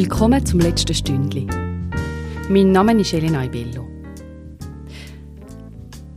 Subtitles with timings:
[0.00, 1.44] Willkommen zum letzten Stündli.
[2.48, 3.84] Mein Name ist Elena Ibello.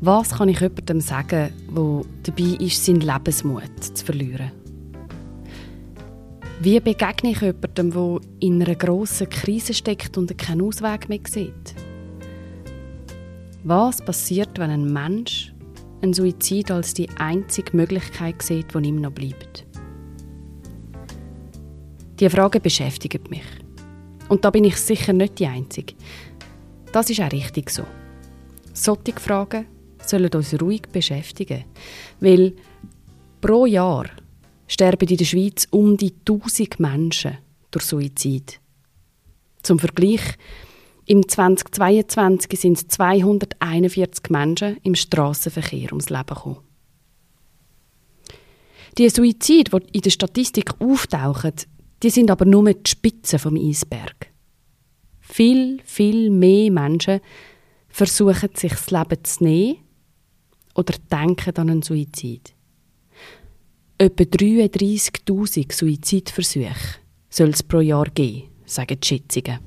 [0.01, 4.51] Was kann ich jemandem sagen, der dabei ist, seinen Lebensmut zu verlieren?
[6.59, 11.73] Wie begegne ich jemandem, der in einer grossen Krise steckt und keinen Ausweg mehr sieht?
[13.63, 15.55] Was passiert, wenn ein Mensch
[16.03, 19.65] einen Suizid als die einzige Möglichkeit sieht, die ihm noch bleibt?
[22.19, 23.60] Die Frage beschäftigt mich.
[24.31, 25.93] Und da bin ich sicher nicht die Einzige.
[26.93, 27.83] Das ist auch richtig so.
[28.73, 29.65] Solche Fragen
[30.05, 31.65] sollen uns ruhig beschäftigen,
[32.21, 32.53] weil
[33.41, 34.05] pro Jahr
[34.67, 37.39] sterben in der Schweiz um die 1000 Menschen
[37.71, 38.61] durch Suizid.
[39.63, 40.21] Zum Vergleich,
[41.07, 46.59] im 2022 sind es 241 Menschen im Straßenverkehr ums Leben gekommen.
[48.97, 51.53] Die Suizide, die in der Statistik auftauchen,
[52.03, 54.27] die sind aber nur die Spitze vom Eisberg.
[55.19, 57.21] Viel, viel mehr Menschen
[57.89, 59.77] versuchen sich das Leben zu nehmen
[60.75, 62.53] oder denken an einen Suizid.
[63.97, 69.59] Etwa 33.000 Suizidversuche soll es pro Jahr geben, sagen die Schätzungen.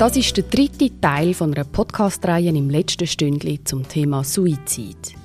[0.00, 5.19] Das ist der dritte Teil von einer Podcast-Reihe im letzten Stündli zum Thema Suizid.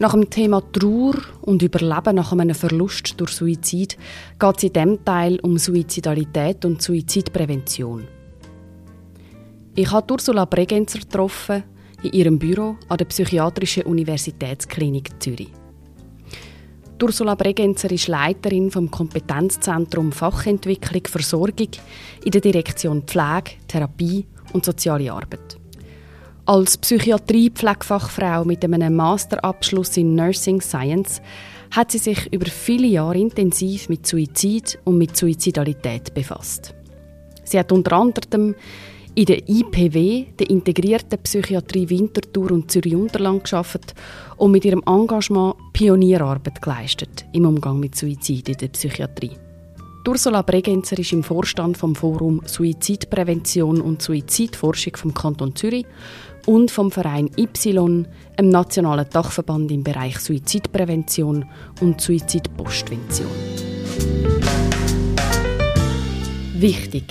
[0.00, 3.96] Nach dem Thema Trauer und Überleben nach einem Verlust durch Suizid
[4.40, 8.08] geht es in diesem Teil um Suizidalität und Suizidprävention.
[9.76, 11.62] Ich habe Ursula Bregenzer getroffen
[12.02, 15.52] in ihrem Büro an der Psychiatrischen Universitätsklinik Zürich.
[17.00, 21.68] Ursula Bregenzer ist Leiterin vom Kompetenzzentrum Fachentwicklung Versorgung
[22.24, 25.43] in der Direktion Pflege, Therapie und soziale Arbeit.
[26.46, 31.22] Als Psychiatrie-Pflegefachfrau mit einem Masterabschluss in Nursing Science
[31.70, 36.74] hat sie sich über viele Jahre intensiv mit Suizid und mit Suizidalität befasst.
[37.44, 38.54] Sie hat unter anderem
[39.14, 43.94] in der IPW, der integrierten Psychiatrie Winterthur und Zürich-Unterland geschafft
[44.36, 49.38] und mit ihrem Engagement Pionierarbeit geleistet im Umgang mit Suizid in der Psychiatrie.
[50.06, 55.86] Ursula Bregenzer ist im Vorstand vom Forum Suizidprävention und Suizidforschung vom Kanton Zürich
[56.46, 58.06] und vom Verein Y,
[58.36, 61.44] einem nationalen Dachverband im Bereich Suizidprävention
[61.80, 63.28] und Suizidpostvention.
[66.54, 67.04] Wichtig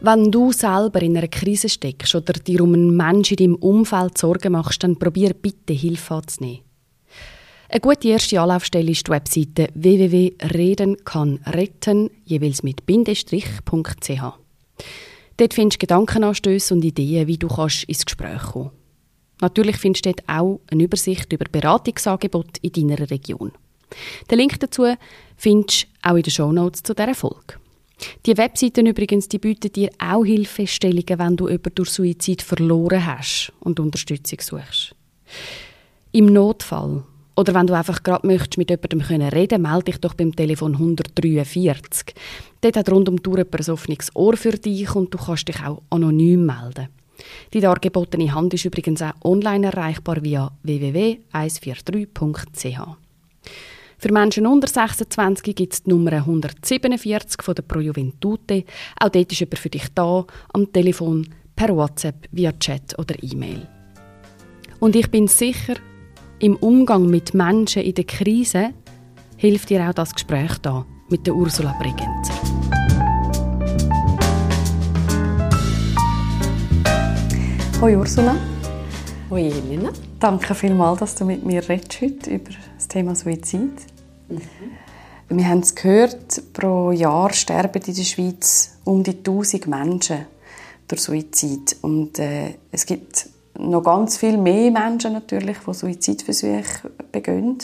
[0.00, 4.16] wenn du selber in einer Krise steckst oder dir um einen Menschen in deinem Umfeld
[4.16, 6.60] Sorgen machst, dann probier bitte Hilfe anzunehmen.
[7.68, 14.22] Eine gute erste Anlaufstelle ist die Webseite www.redenkannretten, jeweils mit bindestrich.ch.
[15.38, 18.70] Dort findest du Gedankenanstöße und Ideen, wie du kannst ins Gespräch kommen
[19.40, 23.52] Natürlich findest du dort auch eine Übersicht über Beratungsangebote in deiner Region.
[24.30, 24.94] Den Link dazu
[25.36, 27.54] findest du auch in den Shownotes zu dieser Folge.
[28.26, 33.52] Die Webseiten übrigens, die bieten dir auch Hilfestellungen, wenn du jemanden durch Suizid verloren hast
[33.60, 34.94] und Unterstützung suchst.
[36.12, 37.04] Im Notfall
[37.38, 40.72] oder wenn du einfach gerade möchtest mit jemandem können reden, melde dich doch beim Telefon
[40.72, 42.12] 143.
[42.60, 45.62] Dort hat rund um die Uhr ein offenes Ohr für dich und du kannst dich
[45.62, 46.88] auch anonym melden.
[47.52, 52.80] Die dargebotene Hand ist übrigens auch online erreichbar via www.143.ch.
[53.98, 58.64] Für Menschen unter 26 gibt es die Nummer 147 von der Pro Juventute.
[58.98, 63.68] Auch dort ist jemand für dich da, am Telefon, per WhatsApp, via Chat oder E-Mail.
[64.80, 65.76] Und ich bin sicher,
[66.40, 68.72] im Umgang mit Menschen in der Krise
[69.36, 72.34] hilft dir auch das Gespräch da mit der Ursula Bregenzer.
[77.80, 78.36] Hoi Ursula.
[79.30, 79.90] Hoi Elena.
[80.20, 83.72] Danke vielmals, dass du mit mir redest heute über das Thema Suizid.
[84.28, 84.40] Mhm.
[85.30, 90.26] Wir haben es gehört, pro Jahr sterben in der Schweiz um die 1000 Menschen
[90.86, 91.76] durch Suizid.
[91.82, 97.58] Und äh, es gibt noch ganz viel mehr Menschen natürlich, die Suizidversuche begehen.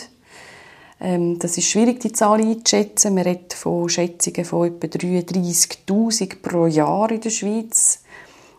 [1.00, 3.14] Ähm, das ist schwierig, die Zahl einzuschätzen.
[3.14, 8.00] Man redet von Schätzungen von etwa 33'000 pro Jahr in der Schweiz.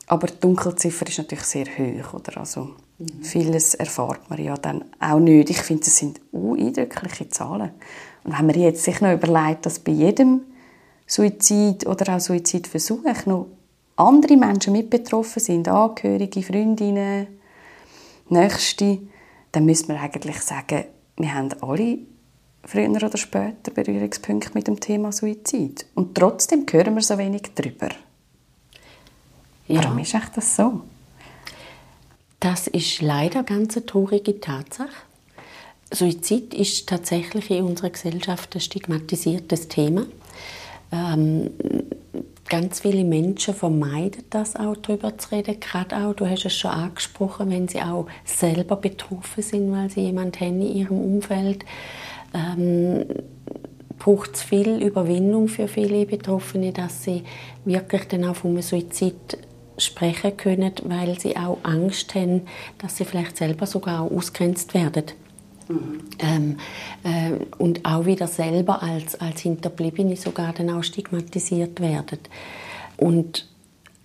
[0.08, 2.14] Aber die Dunkelziffer ist natürlich sehr hoch.
[2.14, 2.38] Oder?
[2.38, 3.24] Also, mhm.
[3.24, 5.50] Vieles erfahrt man ja dann auch nicht.
[5.50, 7.72] Ich finde, das sind eindrückliche Zahlen.
[8.24, 10.42] Und wenn man jetzt sich noch überlegt, dass bei jedem
[11.08, 13.48] Suizid oder auch Suizidversuch noch
[13.98, 17.28] andere Menschen mit betroffen sind, Angehörige, Freundinnen,
[18.30, 19.00] Nächste,
[19.52, 20.86] dann müsste man eigentlich sagen,
[21.18, 22.00] wir haben alle
[22.64, 25.86] früher oder später Berührungspunkte mit dem Thema Suizid.
[25.94, 27.90] Und trotzdem hören wir so wenig darüber.
[29.68, 29.84] Ja.
[29.84, 30.82] Warum ist das so?
[32.40, 34.90] Das ist leider ganz eine traurige Tatsache.
[35.92, 40.06] Suizid ist tatsächlich in unserer Gesellschaft ein stigmatisiertes Thema.
[40.92, 41.52] Ähm,
[42.50, 45.60] ganz viele Menschen vermeiden das auch, darüber zu reden.
[45.60, 50.02] Gerade auch, du hast es schon angesprochen, wenn sie auch selber betroffen sind, weil sie
[50.02, 51.66] jemanden haben in ihrem Umfeld.
[52.34, 53.06] Ähm,
[53.98, 57.24] braucht es viel Überwindung für viele Betroffene, dass sie
[57.64, 59.38] wirklich dann auch vom Suizid
[59.78, 62.42] sprechen können, weil sie auch Angst haben,
[62.78, 65.06] dass sie vielleicht selber sogar ausgrenzt werden.
[65.68, 66.00] Mhm.
[66.20, 66.58] Ähm,
[67.04, 72.20] äh, und auch wieder selber als, als Hinterbliebene sogar dann auch stigmatisiert werden.
[72.98, 73.48] Und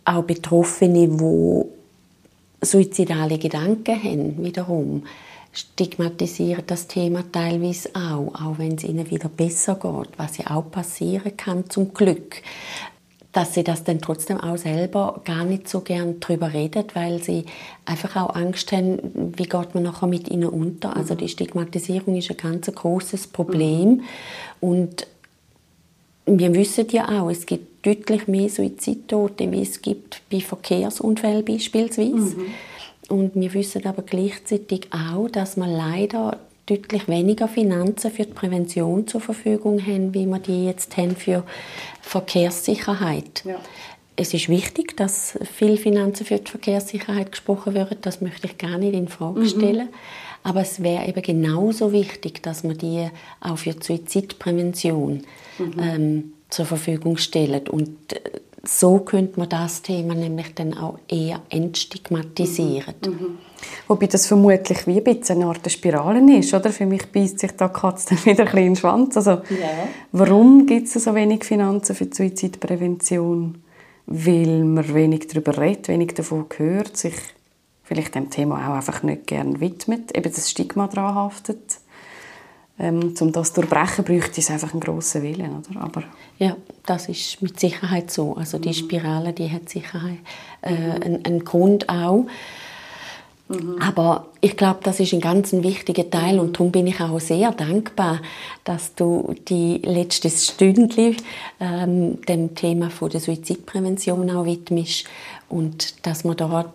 [0.05, 5.05] auch Betroffene, die suizidale Gedanken haben, wiederum,
[5.53, 10.71] stigmatisieren das Thema teilweise auch, auch wenn es ihnen wieder besser geht, was ja auch
[10.71, 12.43] passieren kann zum Glück
[13.33, 17.45] dass sie das dann trotzdem auch selber gar nicht so gern drüber redet, weil sie
[17.85, 20.97] einfach auch Angst haben, wie geht man nachher mit ihnen unter.
[20.97, 24.03] Also die Stigmatisierung ist ein ganz großes Problem mhm.
[24.61, 25.07] und
[26.27, 32.37] wir wissen ja auch, es gibt deutlich mehr Suizidtote, wie es gibt bei Verkehrsunfällen beispielsweise.
[32.37, 32.47] Mhm.
[33.09, 36.39] Und wir wissen aber gleichzeitig auch, dass man leider
[36.71, 41.45] deutlich weniger Finanzen für die Prävention zur Verfügung haben, wie wir die jetzt haben für
[42.01, 43.43] Verkehrssicherheit.
[43.45, 43.61] Ja.
[44.17, 47.99] Es ist wichtig, dass viel Finanzen für die Verkehrssicherheit gesprochen werden.
[48.03, 49.49] Das möchte ich gar nicht in Frage mhm.
[49.49, 49.87] stellen.
[49.87, 49.95] Mhm.
[50.43, 53.09] Aber es wäre eben genauso wichtig, dass man die
[53.41, 55.23] auch für die Suizidprävention
[55.59, 55.73] mhm.
[55.81, 57.69] ähm, zur Verfügung stellt.
[57.69, 62.95] Und äh, so könnte man das Thema nämlich dann auch eher entstigmatisieren.
[63.05, 63.13] Mhm.
[63.13, 63.39] Mhm.
[63.89, 66.71] Wobei das vermutlich wie ein bisschen eine Art Spirale ist, oder?
[66.71, 69.17] Für mich beißt sich da Katze dann wieder ein bisschen in den Schwanz.
[69.17, 69.89] Also, ja.
[70.13, 73.63] warum gibt es so wenig Finanzen für die Suizidprävention?
[74.07, 77.15] Weil man wenig darüber redet, wenig davon hört, sich
[77.85, 81.80] vielleicht dem Thema auch einfach nicht gerne widmet, eben das Stigma daran haftet.
[82.81, 85.81] Ähm, um das zu durchbrechen, bräuchte es einfach einen grossen Willen, oder?
[85.83, 86.03] Aber
[86.39, 86.57] ja,
[86.87, 88.35] das ist mit Sicherheit so.
[88.37, 90.01] Also die Spirale, die hat sicher
[90.63, 92.25] äh, einen, einen Grund auch.
[93.51, 93.83] Mhm.
[93.83, 97.51] Aber ich glaube, das ist ein ganz wichtiger Teil und darum bin ich auch sehr
[97.51, 98.21] dankbar,
[98.65, 101.17] dass du die letzte Stündli
[101.61, 105.05] ähm, dem Thema von der Suizidprävention auch widmest
[105.49, 106.73] und dass wir da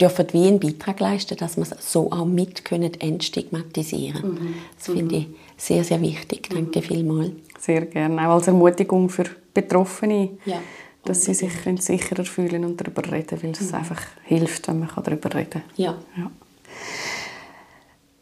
[0.00, 4.34] dürfen wie einen Beitrag leisten, dass wir es so auch mit können entstigmatisieren.
[4.34, 4.54] Mhm.
[4.76, 6.48] Das finde ich sehr, sehr wichtig.
[6.50, 6.82] Danke mhm.
[6.82, 7.32] vielmals.
[7.58, 8.28] Sehr gerne.
[8.28, 10.30] Auch als Ermutigung für Betroffene.
[10.44, 10.60] Ja
[11.04, 13.74] dass sie sich sicherer fühlen und darüber reden, weil es mhm.
[13.76, 15.62] einfach hilft, wenn man darüber reden kann.
[15.76, 15.96] Ja.
[16.16, 16.30] ja.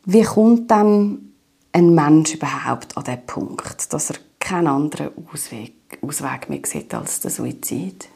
[0.05, 1.32] Wie kommt dann
[1.72, 7.20] ein Mensch überhaupt an den Punkt, dass er keinen anderen Ausweg, Ausweg mehr sieht als
[7.20, 8.08] der Suizid?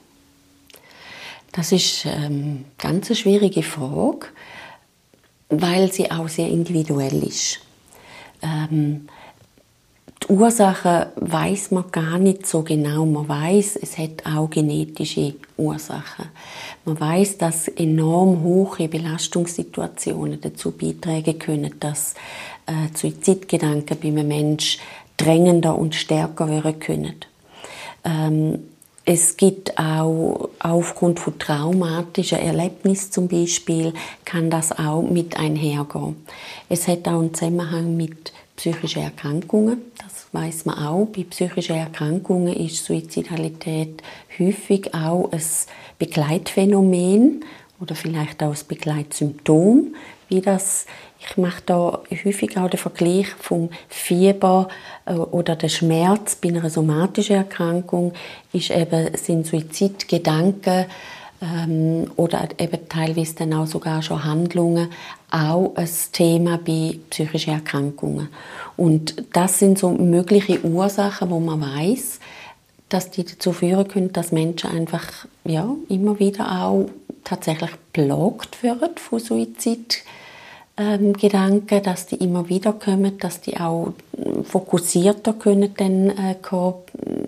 [1.53, 4.27] Das ist ähm, ganz eine schwierige Frage,
[5.49, 7.61] weil sie auch sehr individuell ist.
[8.41, 9.09] Ähm,
[10.23, 13.05] die Ursachen weiß man gar nicht so genau.
[13.05, 16.27] Man weiß, es hat auch genetische Ursachen.
[16.85, 22.15] Man weiß, dass enorm hohe Belastungssituationen dazu beitragen können, dass
[22.67, 24.81] äh, Suizidgedanken bei einem Menschen
[25.17, 27.17] drängender und stärker werden können.
[28.05, 28.70] Ähm,
[29.13, 33.93] es gibt auch aufgrund von traumatischen Erlebnissen zum Beispiel,
[34.25, 36.15] kann das auch mit einhergehen.
[36.69, 39.79] Es hat auch einen Zusammenhang mit psychischen Erkrankungen.
[39.99, 41.07] Das weiß man auch.
[41.07, 44.01] Bei psychischen Erkrankungen ist Suizidalität
[44.39, 45.43] häufig auch ein
[45.99, 47.45] Begleitphänomen
[47.81, 49.97] oder vielleicht auch ein Begleitsymptom,
[50.29, 50.87] wie das
[51.29, 54.69] ich mache da häufig auch den Vergleich vom Fieber
[55.05, 58.13] äh, oder der Schmerz bei einer somatischen Erkrankung
[58.53, 60.87] ist eben sind Suizidgedanken
[61.43, 64.89] ähm, oder eben teilweise dann auch sogar schon Handlungen
[65.31, 68.29] auch ein Thema bei psychischen Erkrankungen.
[68.77, 72.19] Und das sind so mögliche Ursachen, wo man weiß,
[72.89, 76.89] dass die dazu führen können, dass Menschen einfach ja, immer wieder auch
[77.25, 80.20] tatsächlich plagt werden von Suizidgedanken,
[80.81, 81.15] ähm,
[81.85, 83.93] dass die immer wieder kommen, dass die auch
[84.45, 86.35] fokussierter können dann äh,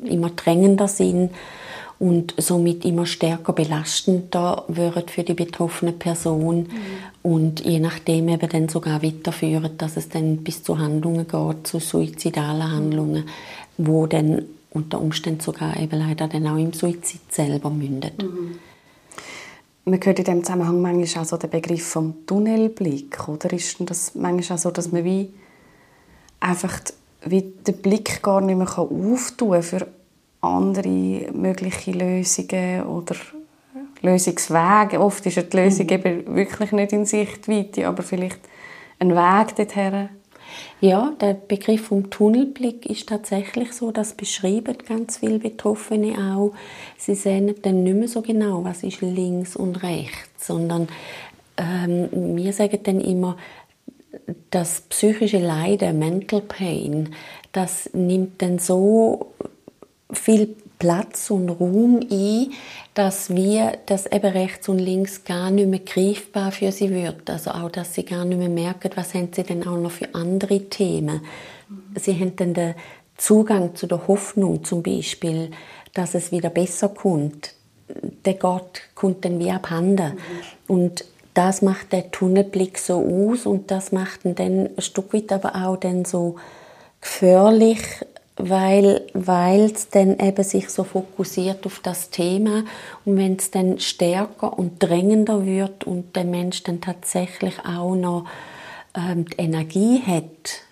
[0.05, 1.31] immer drängender sind
[1.99, 6.69] und somit immer stärker belastender wird für die betroffene Person mhm.
[7.23, 11.79] und je nachdem eben dann sogar weiterführen, dass es dann bis zu Handlungen geht, zu
[11.79, 13.25] suizidalen Handlungen,
[13.79, 18.21] wo dann unter Umständen sogar eben leider dann auch im Suizid selber mündet.
[18.23, 18.59] Mhm.
[19.85, 24.15] Man hört in diesem Zusammenhang manchmal auch so den Begriff vom Tunnelblick, oder ist das
[24.15, 25.33] manchmal auch so, dass man wie
[26.39, 26.81] einfach
[27.25, 29.87] wie den Blick gar nicht mehr auftun kann für
[30.41, 33.15] andere mögliche Lösungen oder
[34.03, 35.01] Lösungswege.
[35.01, 35.93] Oft ist die Lösung mhm.
[35.93, 38.41] eben wirklich nicht in Sichtweite, aber vielleicht
[38.99, 40.09] ein Weg dorthin
[40.83, 46.55] Ja, der Begriff vom Tunnelblick ist tatsächlich so, das beschreiben ganz viele Betroffene auch.
[46.99, 50.89] Sie sehen dann nicht mehr so genau, was ist links und rechts, sondern
[51.57, 53.37] ähm, wir sagen dann immer,
[54.51, 57.15] das psychische Leiden, Mental Pain,
[57.53, 59.35] das nimmt dann so
[60.13, 62.51] viel Platz und Raum ein,
[62.95, 67.31] dass wir, dass eben rechts und links gar nicht mehr greifbar für sie wird.
[67.31, 70.13] Also auch, dass sie gar nicht mehr merken, was haben sie denn auch noch für
[70.13, 71.21] andere Themen.
[71.95, 72.75] Sie haben dann den
[73.17, 75.53] Zugang zu der Hoffnung zum Beispiel,
[75.95, 77.55] dass es wieder besser kommt.
[78.25, 80.15] Der Gott kommt dann wie abhanden.
[80.67, 85.31] Und das macht der Tunnelblick so aus und das macht ihn dann ein Stück weit
[85.31, 86.35] aber auch dann so
[87.01, 87.83] gefährlich,
[88.37, 92.65] weil es dann eben sich so fokussiert auf das Thema
[93.05, 98.25] und wenn es dann stärker und drängender wird und der Mensch dann tatsächlich auch noch
[98.95, 100.65] ähm, die Energie hat,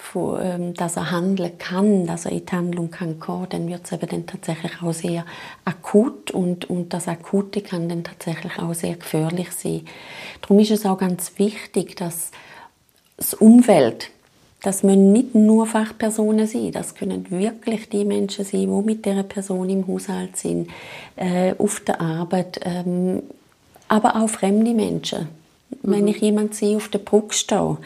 [0.00, 3.84] von, ähm, dass er handeln kann, dass er in die Handlung kann kommen, dann wird
[3.84, 5.24] es eben dann tatsächlich auch sehr
[5.64, 9.84] akut und, und das Akute kann dann tatsächlich auch sehr gefährlich sein.
[10.40, 12.30] Darum ist es auch ganz wichtig, dass
[13.16, 14.10] das Umfeld
[14.62, 19.22] das müssen nicht nur Fachpersonen sein, das können wirklich die Menschen sein, die mit der
[19.22, 20.68] Person im Haushalt sind,
[21.16, 23.22] äh, auf der Arbeit, ähm,
[23.88, 25.28] aber auch fremde Menschen.
[25.82, 25.90] Mhm.
[25.90, 27.78] Wenn ich jemanden sehe auf der Brücke stehe,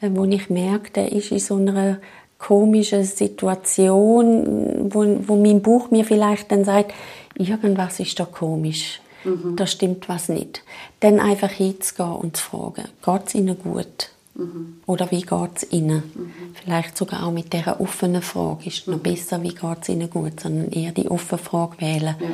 [0.00, 1.98] äh, wo ich merke, der ist in so einer
[2.38, 6.92] komischen Situation, wo, wo mein Buch mir vielleicht dann sagt,
[7.36, 9.00] irgendwas ist da komisch.
[9.24, 9.56] Mhm.
[9.56, 10.62] Da stimmt was nicht.
[11.00, 14.10] Dann einfach hinzugehen und zu fragen, geht es Ihnen gut?
[14.34, 14.80] Mhm.
[14.86, 16.02] Oder wie geht es ihnen?
[16.14, 16.32] Mhm.
[16.54, 18.66] Vielleicht sogar auch mit dieser offenen Frage.
[18.66, 19.02] Ist es noch mhm.
[19.02, 20.40] besser, wie geht es ihnen gut?
[20.40, 22.16] Sondern eher die offene Frage wählen.
[22.18, 22.28] Ja.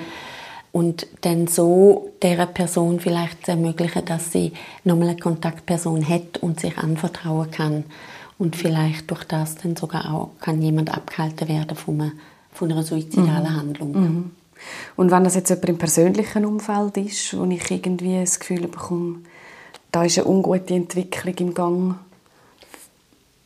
[0.72, 4.52] Und dann so dieser Person vielleicht ermöglichen, dass sie
[4.84, 7.84] nochmal eine Kontaktperson hat und sich anvertrauen kann.
[8.38, 12.12] Und vielleicht durch das dann sogar auch kann jemand abgehalten werden von einer,
[12.52, 13.56] von einer suizidalen mhm.
[13.56, 13.92] Handlung.
[13.92, 14.30] Mhm.
[14.96, 19.16] Und wenn das jetzt jemand im persönlichen Umfeld ist, wo ich irgendwie das Gefühl bekomme,
[19.92, 21.94] da ist eine ungute Entwicklung im Gang.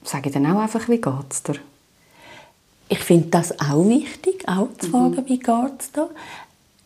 [0.02, 1.56] Sage ich dann auch einfach, wie geht es dir?
[2.88, 5.26] Ich finde das auch wichtig, auch zu fragen, mhm.
[5.26, 6.10] wie geht es dir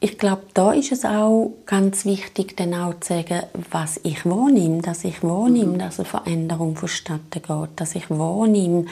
[0.00, 4.80] ich glaube, da ist es auch ganz wichtig, dann auch zu sagen, was ich wahrnehme,
[4.80, 5.78] dass ich wahrnehme, mhm.
[5.80, 8.84] dass eine Veränderung vonstatten geht, dass ich wahrnehme,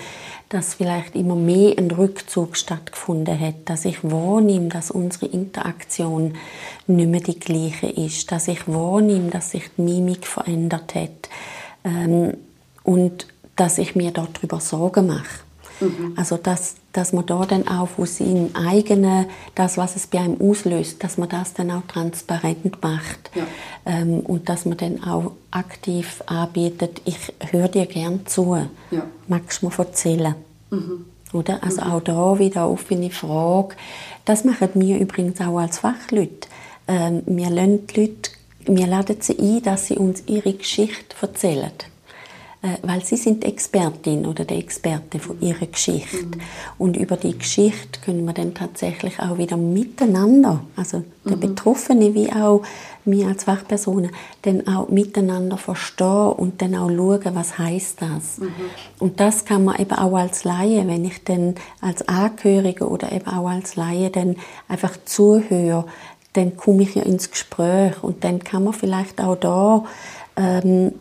[0.49, 6.35] dass vielleicht immer mehr ein Rückzug stattgefunden hat, dass ich wahrnehme, dass unsere Interaktion
[6.89, 11.29] nicht mehr die gleiche ist, dass ich wahrnehme, dass sich die Mimik verändert hat
[11.85, 12.37] ähm,
[12.83, 15.46] und dass ich mir darüber Sorgen mache.
[15.81, 16.15] Mhm.
[16.17, 20.41] Also dass, dass man da dann auch aus seinem eigenen, das, was es bei einem
[20.41, 23.31] auslöst, dass man das dann auch transparent macht.
[23.35, 23.45] Ja.
[23.85, 27.19] Ähm, und dass man dann auch aktiv anbietet, ich
[27.51, 28.57] höre dir gern zu.
[28.91, 29.07] Ja.
[29.29, 30.35] Magst du mir erzählen?
[30.71, 31.05] Mhm.
[31.33, 31.63] Oder?
[31.63, 31.93] Also mhm.
[31.93, 33.77] auch da wieder offene Frage.
[34.25, 36.49] Das machen wir übrigens auch als Fachleute.
[36.89, 38.31] Ähm, wir die Leute,
[38.67, 41.71] wir laden sie ein, dass sie uns ihre Geschichte erzählen.
[42.67, 46.27] Äh, weil sie sind Expertin oder der Experte von ihrer Geschichte.
[46.27, 46.41] Mhm.
[46.79, 51.41] Und über die Geschichte können wir dann tatsächlich auch wieder miteinander, also der mhm.
[51.41, 52.63] Betroffene wie auch
[53.05, 54.11] wir als Fachpersonen,
[54.43, 58.39] dann auch miteinander verstehen und dann auch schauen, was heißt das.
[58.39, 58.49] Mhm.
[58.99, 63.29] Und das kann man eben auch als Laie, wenn ich dann als Angehörige oder eben
[63.29, 65.85] auch als Laie dann einfach zuhöre,
[66.33, 69.85] dann komme ich ja ins Gespräch und dann kann man vielleicht auch da
[70.37, 70.93] ähm,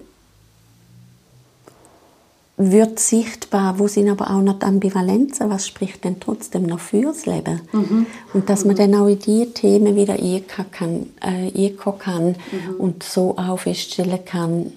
[2.57, 7.25] wird sichtbar, wo sind aber auch noch die Ambivalenzen, was spricht denn trotzdem noch fürs
[7.25, 7.61] Leben?
[7.73, 8.05] Mhm.
[8.33, 11.69] Und dass man dann auch in diese Themen wieder einkommen kann, äh,
[11.99, 12.35] kann mhm.
[12.77, 14.71] und so auch feststellen kann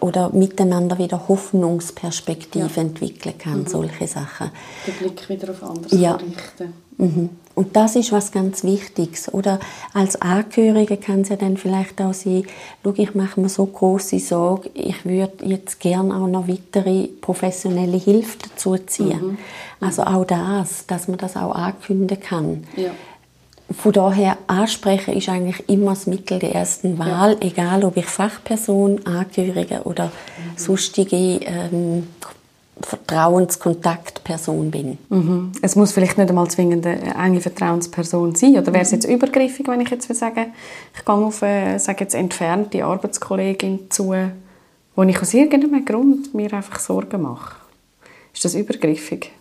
[0.00, 2.82] oder miteinander wieder Hoffnungsperspektive ja.
[2.82, 3.66] entwickeln kann, mhm.
[3.66, 4.50] solche Sachen.
[4.86, 6.16] Den Blick wieder auf anderes ja.
[6.16, 6.74] richten.
[7.58, 9.34] Und das ist was ganz Wichtiges.
[9.34, 9.58] Oder
[9.92, 12.44] als Angehörige kann es ja dann vielleicht auch sein,
[12.84, 17.96] schau, ich mache mir so große Sorge, ich würde jetzt gerne auch noch weitere professionelle
[17.96, 19.30] Hilfe dazu ziehen.
[19.30, 19.38] Mhm.
[19.80, 22.64] Also auch das, dass man das auch ankündigen kann.
[22.76, 22.90] Ja.
[23.76, 27.48] Von daher ansprechen ist eigentlich immer das Mittel der ersten Wahl, ja.
[27.48, 30.56] egal ob ich Fachperson, Angehörige oder mhm.
[30.56, 32.06] sonstige ähm,
[32.82, 34.98] Vertrauenskontaktperson bin.
[35.08, 35.52] Mhm.
[35.62, 38.56] Es muss vielleicht nicht einmal zwingend eine enge Vertrauensperson sein.
[38.56, 40.46] Oder wäre es jetzt übergriffig, wenn ich jetzt sage,
[40.96, 44.14] ich gehe auf eine sage jetzt entfernte Arbeitskollegin zu,
[44.94, 47.56] wo ich aus irgendeinem Grund mir einfach Sorgen mache?
[48.34, 49.32] Ist das übergriffig?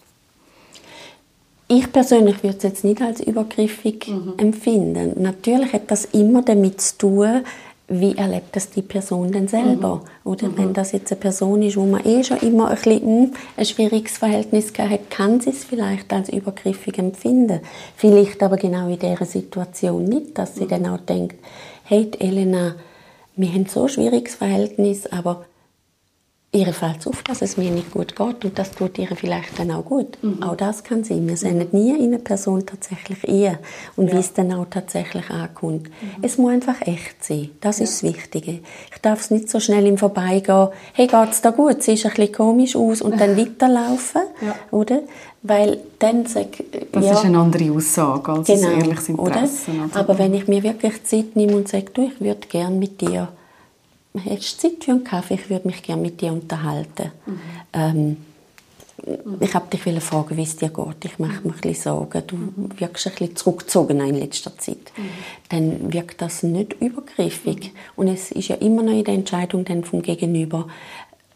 [1.69, 4.33] Ich persönlich würde es jetzt nicht als übergriffig mhm.
[4.37, 5.21] empfinden.
[5.21, 7.43] Natürlich hat das immer damit zu tun,
[7.89, 9.95] wie erlebt das die Person denn selber?
[9.95, 10.29] Mhm.
[10.29, 10.57] Oder mhm.
[10.57, 13.65] wenn das jetzt eine Person ist, wo man eh schon immer ein, bisschen, hm, ein
[13.65, 17.61] schwieriges Verhältnis hat, kann sie es vielleicht als übergriffig empfinden.
[17.95, 20.69] Vielleicht aber genau in dieser Situation nicht, dass sie mhm.
[20.69, 21.37] dann auch denkt,
[21.85, 22.75] hey Elena,
[23.37, 25.45] wir haben so ein schwieriges Verhältnis, aber
[26.57, 29.71] ihr fällt auf, dass es mir nicht gut geht und das tut ihr vielleicht dann
[29.71, 30.17] auch gut.
[30.21, 30.41] Mhm.
[30.41, 31.27] Auch das kann sein.
[31.27, 33.57] Wir sehen nie in eine Person tatsächlich ein
[33.95, 34.15] und ja.
[34.15, 35.83] wie es dann auch tatsächlich ankommt.
[35.83, 36.23] Mhm.
[36.23, 37.49] Es muss einfach echt sein.
[37.61, 37.83] Das ja.
[37.83, 38.59] ist das Wichtige.
[38.91, 41.83] Ich darf es nicht so schnell im Vorbeigehen, hey, geht's da gut?
[41.83, 44.55] Siehst ein bisschen komisch aus und dann weiterlaufen, ja.
[44.71, 45.01] oder?
[45.43, 46.47] Weil dann sag,
[46.91, 49.71] Das ja, ist eine andere Aussage als genau, ein ehrliches Interesse.
[49.71, 49.99] Oder?
[49.99, 53.29] Aber wenn ich mir wirklich Zeit nehme und sage, du, ich würde gerne mit dir
[54.17, 55.35] Hättest du Zeit für einen Kaffee?
[55.35, 57.11] Ich würde mich gerne mit dir unterhalten.
[57.25, 57.39] Mhm.
[57.73, 58.17] Ähm,
[59.39, 61.05] ich habe dich fragen, wie es dir geht.
[61.05, 62.23] Ich mache mir ein bisschen Sorgen.
[62.25, 62.37] Du
[62.79, 64.91] wirkst ein bisschen zurückgezogen in letzter Zeit.
[64.97, 65.09] Mhm.
[65.49, 67.73] Dann wirkt das nicht übergriffig.
[67.95, 70.67] Und es ist ja immer noch in der Entscheidung dann vom Gegenüber,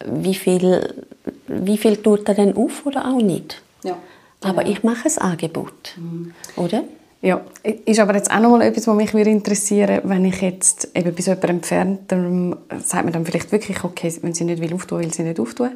[0.06, 1.06] wie viel,
[1.48, 3.62] wie viel tut er denn auf oder auch nicht.
[3.84, 3.98] Ja.
[4.42, 6.34] Aber ich mache ein Angebot, mhm.
[6.56, 6.84] oder?
[7.24, 7.42] Ja,
[7.86, 11.22] ist aber jetzt auch noch mal etwas, was mich interessieren wenn ich jetzt eben bei
[11.22, 15.02] so jemandem entfernt, dann sagt man dann vielleicht wirklich, okay, wenn sie nicht will auftun,
[15.02, 15.70] will sie nicht auftun.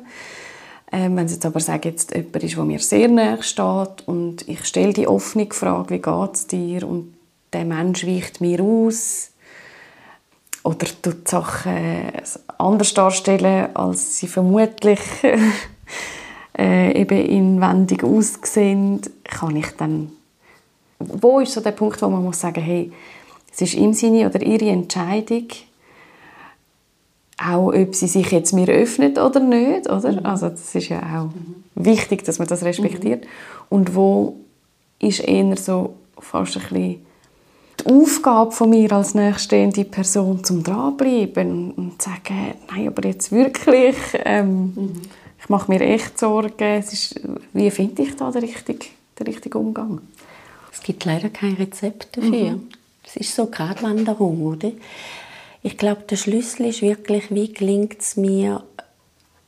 [0.92, 4.48] Ähm, wenn sie jetzt aber sagen, jetzt jemand ist, der mir sehr nahe steht und
[4.48, 6.88] ich stelle die offene Frage, wie geht es dir?
[6.88, 7.14] Und
[7.54, 9.32] der Mensch weicht mir aus.
[10.64, 12.12] Oder tut Sachen
[12.58, 15.00] anders darstellen, als sie vermutlich
[16.58, 20.12] äh, eben inwendig aussehen, kann ich dann
[21.14, 22.92] wo ist so der Punkt, wo man muss sagen, hey,
[23.54, 25.48] es ist im Sinne oder ihre Entscheidung,
[27.38, 30.12] auch ob sie sich jetzt mir öffnet oder nicht, oder?
[30.12, 30.26] Mhm.
[30.26, 31.64] Also das ist ja auch mhm.
[31.76, 33.24] wichtig, dass man das respektiert.
[33.24, 33.30] Mhm.
[33.70, 34.36] Und wo
[35.00, 37.06] ist eher so fast ein bisschen
[37.82, 43.32] die Aufgabe von mir als nächststehende Person zum dranbleiben und zu sagen, nein, aber jetzt
[43.32, 45.02] wirklich, ähm, mhm.
[45.40, 46.54] ich mache mir echt Sorgen.
[46.58, 47.20] Es ist,
[47.54, 48.88] wie finde ich da den richtigen,
[49.20, 50.02] den richtigen Umgang?
[50.86, 52.52] Es gibt leider kein Rezept dafür.
[52.52, 52.68] Mhm.
[53.04, 54.72] Es ist so Gratwanderung, oder?
[55.64, 58.62] Ich glaube, der Schlüssel ist wirklich, wie gelingt es mir,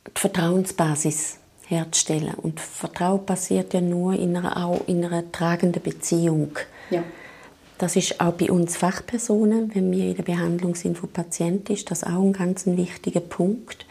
[0.04, 2.34] die Vertrauensbasis herzustellen.
[2.34, 6.58] Und Vertrauen passiert ja nur in einer, auch in einer tragenden Beziehung.
[6.90, 7.04] Ja.
[7.78, 11.88] Das ist auch bei uns Fachpersonen, wenn wir in der Behandlung sind von Patienten, ist
[11.92, 13.86] das auch ein ganz wichtiger Punkt.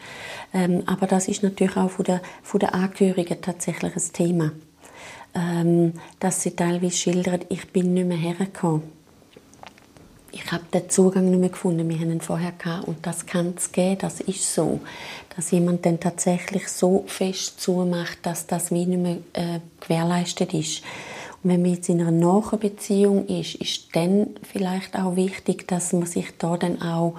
[0.52, 4.52] Ähm, aber das ist natürlich auch von der, von der Angehörigen tatsächlich ein Thema
[5.34, 8.82] ähm, dass sie teilweise schildern, ich bin nicht mehr hergekommen.
[10.30, 11.88] Ich habe den Zugang nicht mehr gefunden.
[11.88, 14.80] Wir haben ihn vorher gehabt und das kann es geben, das ist so.
[15.34, 20.82] Dass jemand dann tatsächlich so fest zumacht, dass das wie nicht mehr äh, gewährleistet ist.
[21.42, 25.92] Und wenn man jetzt in einer nahen Beziehung ist, ist dann vielleicht auch wichtig, dass
[25.92, 27.14] man sich da dann auch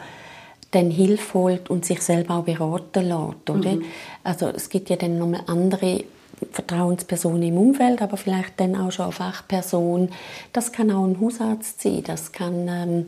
[0.72, 3.76] dann Hilfe holt und sich selber auch beraten lässt, oder?
[3.76, 3.86] Mhm.
[4.24, 6.04] Also es gibt ja dann nochmal andere
[6.52, 10.10] Vertrauensperson im Umfeld, aber vielleicht dann auch schon eine Fachperson.
[10.54, 13.06] Das kann auch ein Hausarzt sein, das kann ähm,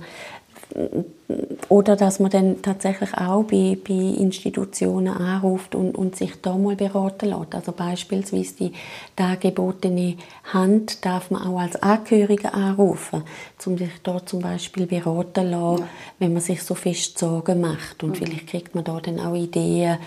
[1.70, 6.76] oder dass man dann tatsächlich auch bei, bei Institutionen anruft und, und sich da mal
[6.76, 7.56] beraten lässt.
[7.56, 8.72] Also beispielsweise die
[9.16, 10.18] dargebotene
[10.52, 13.24] Hand darf man auch als Angehörige anrufen,
[13.66, 15.88] um sich da zum Beispiel beraten lassen, ja.
[16.20, 18.04] wenn man sich so fest Sorgen macht.
[18.04, 18.26] Und okay.
[18.26, 19.98] vielleicht kriegt man da dann auch Ideen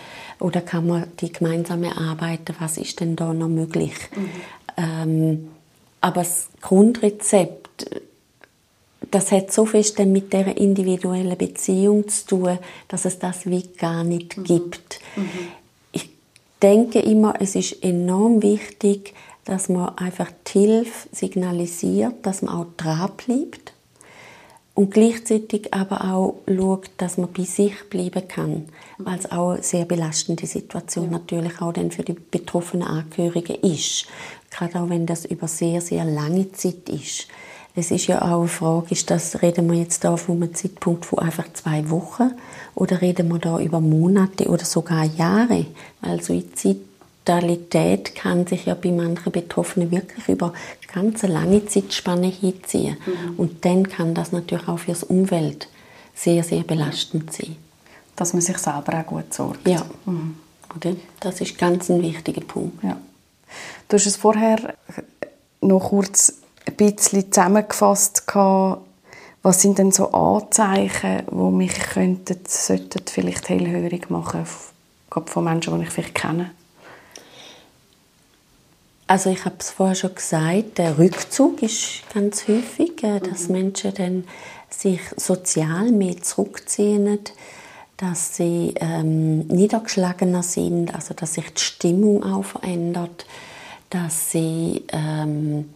[0.40, 3.94] oder kann man die gemeinsam erarbeiten, was ist denn da noch möglich.
[4.14, 4.30] Mhm.
[4.76, 5.48] Ähm,
[6.00, 7.86] aber das Grundrezept
[9.10, 14.04] das hat so fest mit der individuellen Beziehung zu tun, dass es das wie gar
[14.04, 14.44] nicht mhm.
[14.44, 15.00] gibt.
[15.16, 15.28] Mhm.
[15.92, 16.10] Ich
[16.62, 19.14] denke immer, es ist enorm wichtig,
[19.44, 23.74] dass man einfach die Hilfe signalisiert, dass man auch dran bleibt
[24.74, 28.66] und gleichzeitig aber auch schaut, dass man bei sich bleiben kann,
[28.98, 31.12] weil es auch eine sehr belastende Situation ja.
[31.12, 34.06] natürlich auch dann für die betroffenen Angehörigen ist.
[34.50, 37.28] Gerade auch wenn das über sehr, sehr lange Zeit ist.
[37.76, 41.06] Es ist ja auch eine Frage, ist das, reden wir jetzt da von einem Zeitpunkt
[41.06, 42.30] von einfach zwei Wochen
[42.76, 45.66] oder reden wir da über Monate oder sogar Jahre?
[46.00, 52.96] Weil Suizidalität kann sich ja bei manchen Betroffenen wirklich über eine ganz lange Zeitspanne hinziehen.
[53.04, 53.34] Mhm.
[53.38, 55.66] Und dann kann das natürlich auch für das Umfeld
[56.14, 57.56] sehr, sehr belastend sein.
[58.14, 59.66] Dass man sich selber auch gut sorgt.
[59.66, 60.36] Ja, mhm.
[60.76, 60.94] oder?
[61.18, 62.84] das ist ganz ein wichtiger Punkt.
[62.84, 62.98] Ja.
[63.88, 64.74] Du hast es vorher
[65.60, 66.34] noch kurz
[66.66, 68.24] ein bisschen zusammengefasst,
[69.42, 74.46] was sind denn so Anzeichen, die mich könnten, sollten vielleicht hellhörig machen,
[75.10, 76.50] gerade von Menschen, die ich vielleicht kenne?
[79.06, 83.52] Also ich habe es vorher schon gesagt, der Rückzug ist ganz häufig, äh, dass mhm.
[83.52, 84.24] Menschen dann
[84.70, 87.18] sich sozial mehr zurückziehen,
[87.98, 93.26] dass sie ähm, niedergeschlagener sind, also dass sich die Stimmung auch verändert,
[93.90, 95.68] dass sie ähm,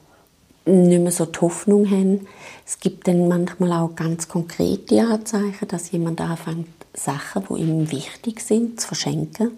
[0.68, 2.26] nicht mehr so die Hoffnung haben.
[2.66, 8.40] Es gibt dann manchmal auch ganz konkrete Anzeichen, dass jemand anfängt, Sachen, die ihm wichtig
[8.40, 9.52] sind, zu verschenken.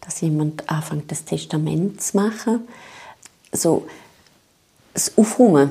[0.00, 2.60] Dass jemand anfängt, das Testament zu machen.
[3.52, 3.86] So,
[4.94, 5.70] das Aufräumen,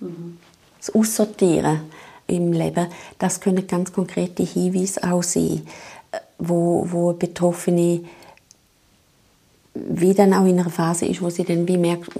[0.00, 0.38] mhm.
[0.78, 1.80] das Aussortieren
[2.26, 2.86] im Leben,
[3.18, 5.66] das können ganz konkrete Hinweise auch sein,
[6.38, 8.04] wo, wo Betroffene
[9.88, 12.10] wie dann auch in einer Phase ist, wo sie dann wie merkt,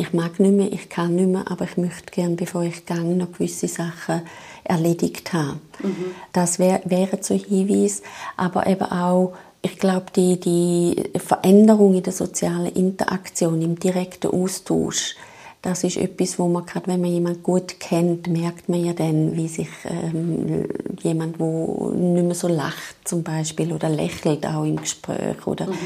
[0.00, 2.96] ich mag nicht mehr, ich kann nicht mehr, aber ich möchte gerne, bevor ich gehe,
[2.96, 4.22] noch gewisse Sachen
[4.64, 5.60] erledigt haben.
[5.82, 6.12] Mhm.
[6.32, 8.02] Das wär, wäre so Hinweis,
[8.36, 15.16] aber eben auch, ich glaube, die, die Veränderung in der sozialen Interaktion, im direkten Austausch,
[15.60, 19.36] das ist etwas, wo man gerade, wenn man jemanden gut kennt, merkt man ja dann,
[19.36, 20.66] wie sich ähm,
[21.02, 25.76] jemand, wo nicht mehr so lacht zum Beispiel oder lächelt auch im Gespräch oder mhm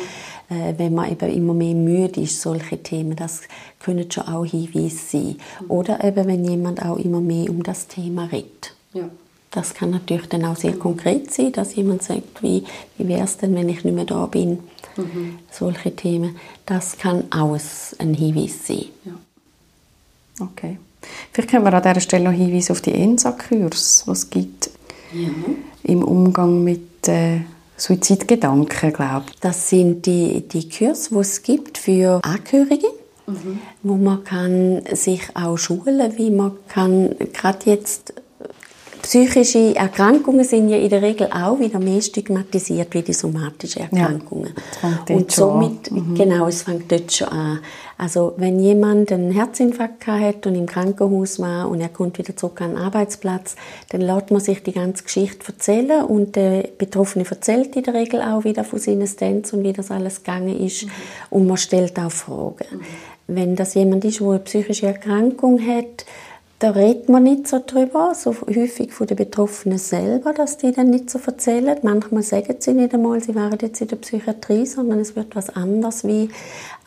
[0.49, 3.43] wenn man eben immer mehr müde ist, solche Themen, das
[3.81, 5.37] können schon auch Hinweise sein.
[5.69, 8.75] Oder eben, wenn jemand auch immer mehr um das Thema redet.
[8.93, 9.09] Ja.
[9.51, 12.65] Das kann natürlich dann auch sehr konkret sein, dass jemand sagt, wie,
[12.99, 14.59] wie wäre es denn, wenn ich nicht mehr da bin?
[14.97, 15.39] Mhm.
[15.51, 16.37] Solche Themen.
[16.67, 17.57] Das kann auch
[17.99, 18.87] ein Hinweis sein.
[19.05, 19.13] Ja.
[20.41, 20.79] Okay.
[21.33, 24.71] Vielleicht können wir an dieser Stelle noch Hinweise auf die ENSA-Kurs, die es gibt
[25.13, 25.29] ja.
[25.85, 27.41] im Umgang mit äh,
[27.77, 29.41] Suizidgedanken, glaube ich.
[29.41, 32.87] Das sind die, die Kurse, die es gibt für Angehörige.
[33.27, 33.59] Mhm.
[33.83, 38.13] wo man kann sich auch schulen, wie man kann gerade jetzt
[39.05, 44.55] psychische Erkrankungen sind ja in der Regel auch wieder mehr stigmatisiert wie die somatischen Erkrankungen.
[44.83, 46.15] Ja, und somit, mhm.
[46.15, 47.61] genau, es fängt dort schon an.
[47.99, 52.63] Also wenn jemand einen Herzinfarkt hat und im Krankenhaus war und er kommt wieder zurück
[52.63, 53.57] an den Arbeitsplatz,
[53.91, 58.23] dann lässt man sich die ganze Geschichte erzählen und der Betroffene erzählt in der Regel
[58.23, 60.91] auch wieder von seinen Stents und wie das alles gegangen ist mhm.
[61.31, 62.65] und man stellt auch Fragen.
[62.71, 62.81] Mhm.
[63.27, 66.05] Wenn das jemand ist, der eine psychische Erkrankung hat,
[66.61, 70.89] da redet man nicht so drüber, so häufig von den Betroffenen selber, dass die dann
[70.89, 71.77] nicht so erzählen.
[71.83, 75.51] Manchmal sagen sie nicht einmal, sie wären jetzt in der Psychiatrie, sondern es wird was
[75.51, 76.31] anderes wie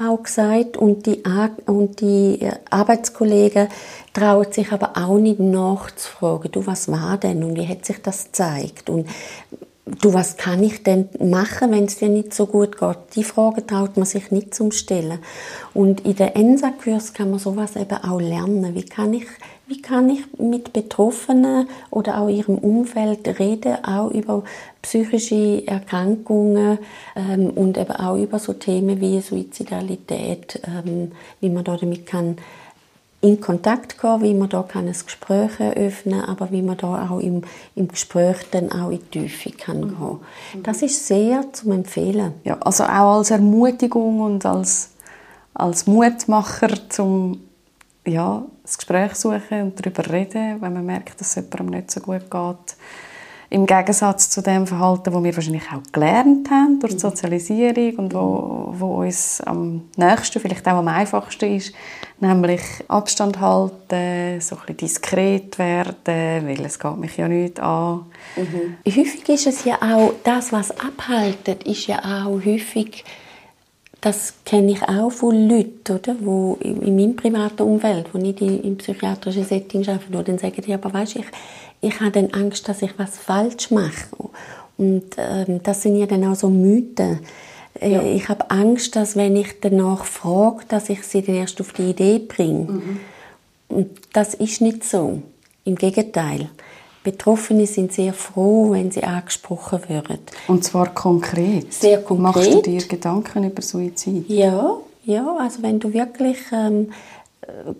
[0.03, 0.77] auch gesagt.
[0.77, 1.21] Und die,
[1.65, 3.67] und die äh, Arbeitskollegen
[4.13, 8.25] trauen sich aber auch nicht nachzufragen, du, was war denn und wie hat sich das
[8.25, 8.89] gezeigt?
[8.89, 9.07] Und
[10.01, 12.97] du, was kann ich denn machen, wenn es dir nicht so gut geht?
[13.15, 15.19] Die Frage traut man sich nicht zum Stellen.
[15.73, 18.75] Und in der ENSA-Kurs kann man sowas eben auch lernen.
[18.75, 19.27] Wie kann ich,
[19.67, 24.43] wie kann ich mit Betroffenen oder auch ihrem Umfeld reden, auch über
[24.81, 26.79] psychische Erkrankungen
[27.15, 32.37] ähm, und eben auch über so Themen wie Suizidalität, ähm, wie man da damit kann
[33.19, 37.09] in Kontakt gehen, wie man da kann ein Gespräch eröffnen kann, aber wie man da
[37.09, 37.41] auch im,
[37.75, 39.89] im Gespräch dann auch in die Tiefe kann mhm.
[39.89, 40.19] gehen.
[40.53, 40.63] Mhm.
[40.63, 42.33] Das ist sehr zu empfehlen.
[42.43, 44.91] Ja, also auch als Ermutigung und als,
[45.53, 47.46] als Mutmacher zum
[48.07, 51.99] ja, das Gespräch suchen und darüber reden, wenn man merkt, dass es jemandem nicht so
[52.01, 52.77] gut geht
[53.49, 57.09] im Gegensatz zu dem Verhalten, das wir wahrscheinlich auch gelernt haben durch die mhm.
[57.09, 61.73] Sozialisierung und wo, wo uns am nächsten, vielleicht auch am einfachsten ist,
[62.19, 68.05] nämlich Abstand halten, so ein bisschen diskret werden, weil es geht mich ja nicht an.
[68.35, 68.77] Mhm.
[68.85, 73.05] Häufig ist es ja auch, das, was abhaltet, ist ja auch häufig
[74.01, 78.77] das kenne ich auch von Leuten, oder, wo in meinem privaten Umfeld, wo nicht im
[78.77, 81.25] psychiatrischen Setting arbeite, dann sagen die, aber weißt, ich,
[81.81, 84.07] ich habe dann Angst, dass ich was falsch mache.
[84.77, 87.19] Und ähm, das sind ja dann auch so Mythen.
[87.81, 88.03] Äh, ja.
[88.03, 91.89] Ich habe Angst, dass wenn ich danach frage, dass ich sie dann erst auf die
[91.89, 92.71] Idee bringe.
[92.71, 92.99] Mhm.
[93.69, 95.21] Und das ist nicht so.
[95.65, 96.49] Im Gegenteil.
[97.07, 100.19] Betroffene sind sehr froh, wenn sie angesprochen werden.
[100.49, 101.73] Und zwar konkret?
[101.73, 102.35] Sehr konkret.
[102.35, 104.29] Machst du dir Gedanken über Suizid?
[104.29, 105.37] Ja, ja.
[105.39, 106.91] Also wenn du wirklich ähm,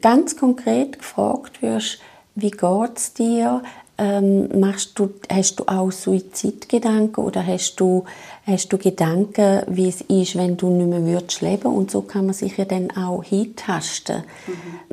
[0.01, 1.99] ganz konkret gefragt wirst,
[2.35, 3.63] wie geht es dir,
[3.97, 8.05] ähm, machst du, hast du auch Suizidgedanken oder hast du,
[8.45, 12.27] hast du Gedanken, wie es ist, wenn du nicht mehr würdest leben und so kann
[12.27, 14.23] man sich ja dann auch hintasten.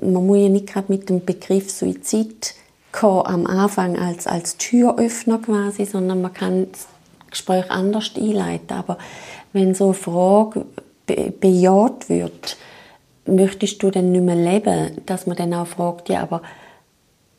[0.01, 0.13] Mhm.
[0.13, 2.55] Man muss ja nicht gerade mit dem Begriff Suizid
[2.95, 6.87] kommen, am Anfang als, als Türöffner quasi, sondern man kann das
[7.31, 8.77] Gespräch anders einleiten.
[8.77, 8.99] Aber
[9.53, 10.65] wenn so eine Frage
[11.07, 12.57] be bejaht wird,
[13.27, 16.43] möchtest du denn nicht mehr leben, dass man dann auch fragt, ja, aber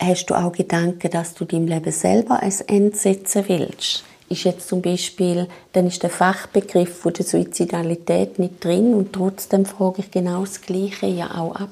[0.02, 4.04] Hast du auch Gedanken, dass du deinem Leben selber ein Ende setzen willst?
[4.28, 9.66] Ist jetzt zum Beispiel, dann ist der Fachbegriff von der Suizidalität nicht drin und trotzdem
[9.66, 11.70] frage ich genau das Gleiche ja auch ab.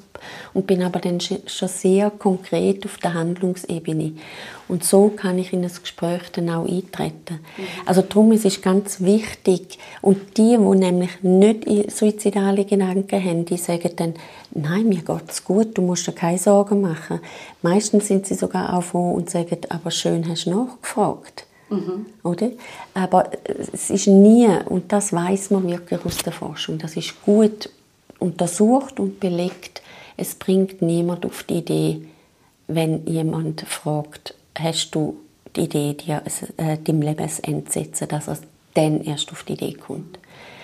[0.54, 4.14] Und bin aber dann schon sehr konkret auf der Handlungsebene.
[4.68, 7.40] Und so kann ich in das Gespräch dann auch eintreten.
[7.58, 7.64] Mhm.
[7.86, 9.78] Also darum ist es ganz wichtig.
[10.02, 14.14] Und die, die nämlich nicht suizidale Gedanken haben, die sagen dann,
[14.52, 17.20] nein, mir geht es gut, du musst dir keine Sorgen machen.
[17.62, 21.46] Meistens sind sie sogar auch froh und sagen, aber schön hast du nachgefragt.
[21.70, 22.06] Mhm.
[22.24, 22.52] Oder?
[22.94, 23.30] Aber
[23.74, 27.70] es ist nie, und das weiß man wirklich aus der Forschung, das ist gut
[28.20, 29.82] untersucht und belegt,
[30.18, 32.02] es bringt niemand auf die Idee,
[32.68, 35.18] wenn jemand fragt, hast du
[35.56, 36.24] die Idee, dir
[36.58, 38.38] äh, dem Lebensende setzen, dass er
[38.74, 40.20] dann erst auf die Idee kommt.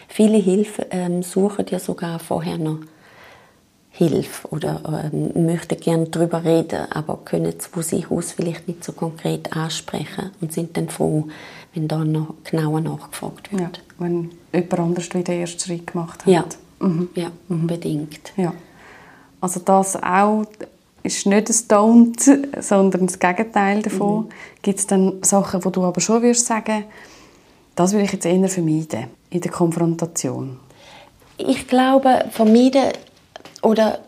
[0.07, 2.79] Viele Hilfe ähm, suchen ja sogar vorher noch
[3.91, 8.83] Hilfe oder ähm, möchten gerne darüber reden, aber können es von sich aus vielleicht nicht
[8.83, 11.27] so konkret ansprechen und sind dann froh,
[11.73, 13.62] wenn da noch genauer nachgefragt wird.
[13.62, 16.31] Ja, wenn jemand anders wieder den ersten Schritt gemacht hat.
[16.31, 16.45] Ja,
[16.79, 17.09] mhm.
[17.13, 18.31] ja unbedingt.
[18.38, 18.53] Ja.
[19.41, 20.45] Also das auch
[21.04, 24.25] ist nicht ein Don't, sondern das Gegenteil davon.
[24.25, 24.30] Mhm.
[24.62, 26.86] Gibt es dann Sachen, wo du aber schon würdest sagen,
[27.75, 30.60] das will ich jetzt eher vermeiden in der Konfrontation?
[31.38, 32.91] Ich glaube, vermeiden
[33.62, 33.99] oder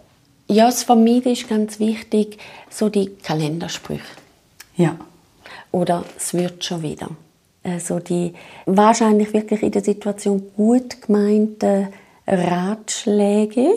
[0.48, 2.38] ja, das Vermeiden ist ganz wichtig,
[2.70, 4.04] so die Kalendersprüche.
[4.76, 4.98] Ja.
[5.72, 7.10] Oder es wird schon wieder.
[7.64, 8.34] Also die
[8.66, 11.88] wahrscheinlich wirklich in der Situation gut gemeinten
[12.28, 13.76] Ratschläge,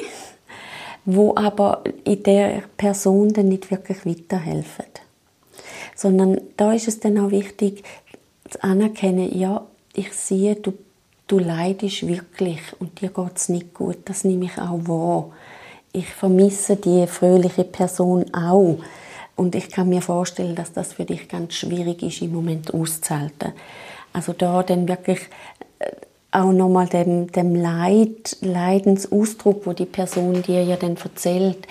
[1.04, 4.86] wo aber in der Person dann nicht wirklich weiterhelfen.
[5.94, 7.84] Sondern da ist es dann auch wichtig,
[8.48, 9.64] zu anerkennen, ja,
[9.94, 10.74] ich sehe, du,
[11.26, 13.98] du leidest wirklich und dir geht es nicht gut.
[14.04, 15.30] Das nehme ich auch wahr.
[15.92, 18.78] Ich vermisse die fröhliche Person auch.
[19.36, 23.52] Und ich kann mir vorstellen, dass das für dich ganz schwierig ist, im Moment auszuhalten.
[24.12, 25.20] Also da dann wirklich
[25.80, 25.90] äh,
[26.34, 31.66] auch nochmal dem, dem Leid, Leidensausdruck, wo die Person dir ja dann erzählt,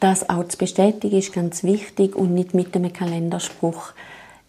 [0.00, 3.92] das auch zu bestätigen, ist ganz wichtig und nicht mit dem Kalenderspruch,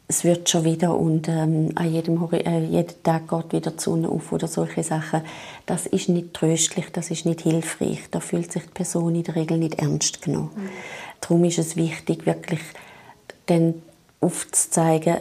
[0.07, 4.07] es wird schon wieder und ähm, an jedem, äh, jeden Tag geht wieder die Sonne
[4.09, 5.21] auf oder solche Sachen.
[5.65, 8.01] Das ist nicht tröstlich, das ist nicht hilfreich.
[8.11, 10.51] Da fühlt sich die Person in der Regel nicht ernst genommen.
[10.55, 10.69] Mhm.
[11.21, 12.59] Darum ist es wichtig, wirklich
[13.47, 13.81] dann
[14.25, 15.17] aufzuzeigen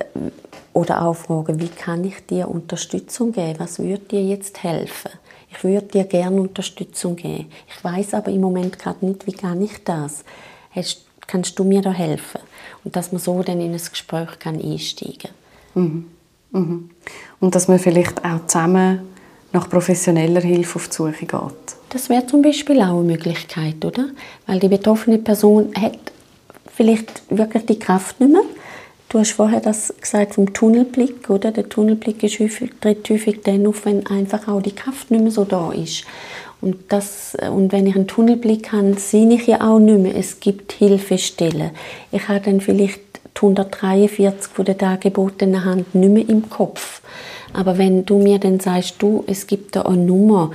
[0.72, 3.58] oder auch fragen, wie kann ich dir Unterstützung geben?
[3.58, 5.10] Was würde dir jetzt helfen?
[5.50, 7.46] Ich würde dir gerne Unterstützung geben.
[7.68, 10.24] Ich weiß aber im Moment gerade nicht, wie kann ich das?
[10.72, 12.40] Hast, kannst du mir da helfen?
[12.82, 15.30] Und dass man so dann in ein Gespräch kann einsteigen
[15.74, 15.82] kann.
[15.82, 16.06] Mhm.
[16.50, 16.90] Mhm.
[17.40, 19.00] Und dass man vielleicht auch zusammen
[19.52, 21.76] nach professioneller Hilfe auf die Suche geht.
[21.90, 24.06] Das wäre zum Beispiel auch eine Möglichkeit, oder?
[24.46, 25.98] Weil die betroffene Person hat
[26.74, 28.42] vielleicht wirklich die Kraft nicht mehr
[29.14, 31.52] Du hast vorher das gesagt vom Tunnelblick, oder?
[31.52, 35.30] Der Tunnelblick ist häufig, tritt häufig dann auf, wenn einfach auch die Kraft nicht mehr
[35.30, 36.02] so da ist.
[36.60, 40.40] Und, das, und wenn ich einen Tunnelblick habe, sehe ich ja auch nicht mehr, es
[40.40, 41.70] gibt Hilfestellen.
[42.10, 42.98] Ich habe dann vielleicht
[43.36, 47.00] die 143 von den dargebotenen Hand nicht mehr im Kopf.
[47.52, 50.50] Aber wenn du mir dann sagst, du, es gibt da eine Nummer,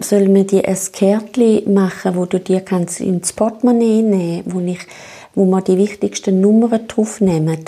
[0.00, 4.78] soll man dir ein Kärtchen machen, wo du dir kannst ins Portemonnaie nehmen, wo ich
[5.34, 7.64] wo man die wichtigsten Nummern draufnehmen,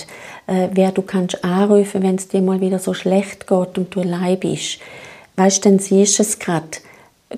[0.47, 4.01] äh, wer du kannst anrufen, wenn es dir mal wieder so schlecht geht und du
[4.01, 4.79] allein bist.
[5.37, 6.69] Weißt, dann siehst du es gerade.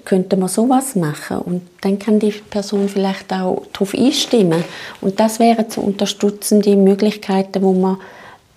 [0.05, 4.62] Könnte man sowas machen und dann kann die Person vielleicht auch darauf einstimmen.
[5.01, 7.97] Und das wären so unterstützende Möglichkeiten, wo man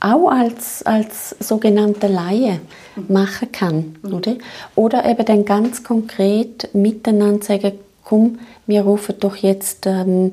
[0.01, 2.60] auch als, als sogenannte Laie
[3.08, 3.95] machen kann.
[4.03, 4.36] Oder?
[4.75, 10.32] oder eben dann ganz konkret miteinander sagen, komm, wir rufen doch jetzt ähm,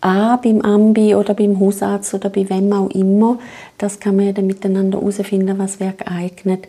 [0.00, 3.38] an beim Ambi oder beim Hausarzt oder bei wem auch immer.
[3.78, 6.68] Das kann man ja dann miteinander herausfinden, was wäre geeignet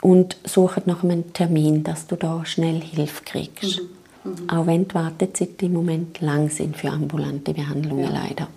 [0.00, 3.82] und suchen nach einem Termin, dass du da schnell Hilfe kriegst.
[3.82, 3.88] Mhm.
[4.28, 4.50] Mhm.
[4.50, 8.10] Auch wenn die Wartezeiten im Moment lang sind für ambulante Behandlungen ja.
[8.10, 8.48] leider.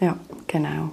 [0.00, 0.90] Ja, genau.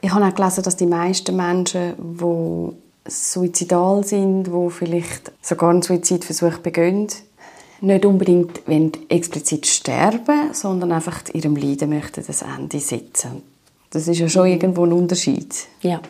[0.00, 5.82] Ich habe auch gelesen, dass die meisten Menschen, die suizidal sind, die vielleicht sogar einen
[5.82, 7.08] Suizidversuch begehen,
[7.80, 8.60] nicht unbedingt
[9.08, 13.42] explizit sterben, sondern einfach ihrem Leiden möchten das Ende setzen.
[13.90, 14.52] Das ist ja schon mhm.
[14.52, 15.54] irgendwo ein Unterschied.
[15.80, 16.00] Ja,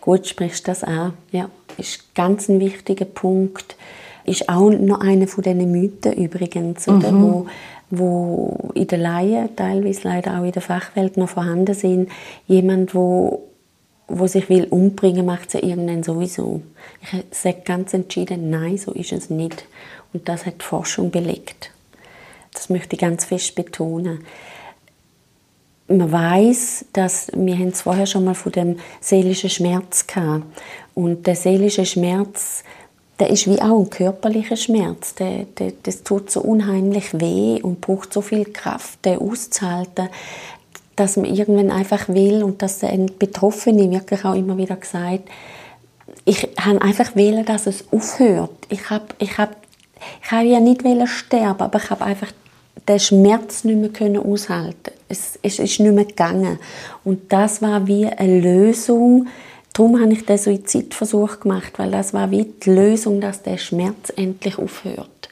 [0.00, 1.14] gut sprichst du das an.
[1.32, 3.76] Ja, ist ganz ein wichtiger Punkt.
[4.24, 7.22] Ist auch noch einer von diesen Mythen übrigens, oder, mhm.
[7.22, 7.46] wo,
[7.90, 12.10] wo in der Laie, teilweise leider auch in der Fachwelt noch vorhanden sind.
[12.46, 13.42] Jemand, wo
[14.08, 16.62] wo sich will umbringen, macht sie irgendwann sowieso.
[17.02, 19.64] Ich sage ganz entschieden, nein, so ist es nicht.
[20.16, 21.70] Und das hat die Forschung belegt.
[22.54, 24.24] Das möchte ich ganz fest betonen.
[25.88, 30.46] Man weiß, dass wir haben es vorher schon mal von dem seelischen Schmerz gehabt.
[30.94, 32.64] Und der seelische Schmerz
[33.18, 35.14] der ist wie auch ein körperlicher Schmerz.
[35.14, 40.08] Der, der, das tut so unheimlich weh und braucht so viel Kraft, den auszuhalten,
[40.96, 45.28] dass man irgendwann einfach will und dass der Betroffene wirklich auch immer wieder gesagt
[46.26, 48.50] ich habe einfach wählen, dass es aufhört.
[48.68, 49.56] Ich habe ich hab,
[50.22, 52.32] ich hab ja nicht sterben, aber ich habe einfach
[52.88, 54.92] den Schmerz nicht mehr aushalten.
[55.08, 56.58] Es, es ist nicht mehr gegangen.
[57.04, 59.28] Und das war wie eine Lösung,
[59.76, 64.10] Darum habe ich den Suizidversuch gemacht, weil das war wie die Lösung, dass der Schmerz
[64.16, 65.28] endlich aufhört.